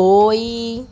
[0.00, 0.86] Oi!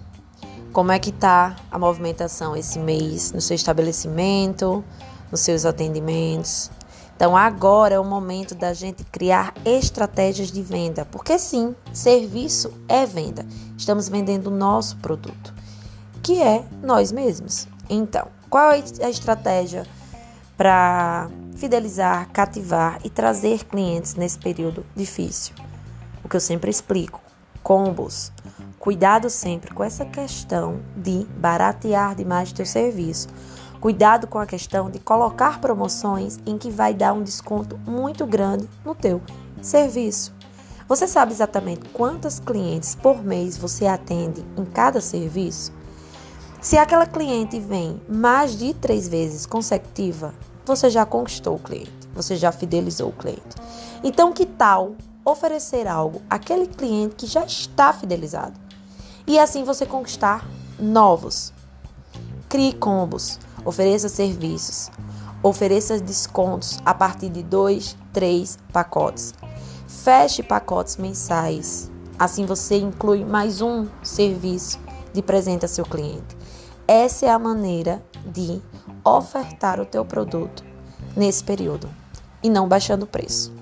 [0.72, 4.84] Como é que tá a movimentação esse mês no seu estabelecimento,
[5.30, 6.72] nos seus atendimentos?
[7.14, 13.06] Então agora é o momento da gente criar estratégias de venda, porque sim, serviço é
[13.06, 13.46] venda.
[13.78, 15.54] Estamos vendendo o nosso produto,
[16.20, 17.68] que é nós mesmos.
[17.88, 19.86] Então, qual é a estratégia
[20.56, 25.54] para fidelizar, cativar e trazer clientes nesse período difícil?
[26.24, 27.24] O que eu sempre explico
[27.66, 28.30] combos.
[28.78, 33.26] Cuidado sempre com essa questão de baratear demais teu serviço.
[33.80, 38.68] Cuidado com a questão de colocar promoções em que vai dar um desconto muito grande
[38.84, 39.20] no teu
[39.60, 40.32] serviço.
[40.86, 45.72] Você sabe exatamente quantas clientes por mês você atende em cada serviço?
[46.60, 50.32] Se aquela cliente vem mais de três vezes consecutiva,
[50.64, 53.56] você já conquistou o cliente, você já fidelizou o cliente.
[54.02, 58.58] Então, que tal oferecer algo àquele cliente que já está fidelizado.
[59.26, 61.52] E assim você conquistar novos.
[62.48, 64.88] Crie combos, ofereça serviços,
[65.42, 69.34] ofereça descontos a partir de dois, três pacotes.
[69.88, 71.90] Feche pacotes mensais.
[72.16, 74.78] Assim você inclui mais um serviço
[75.12, 76.36] de presente a seu cliente.
[76.86, 78.62] Essa é a maneira de
[79.04, 80.64] ofertar o teu produto
[81.16, 81.90] nesse período
[82.46, 83.52] e não baixando o preço.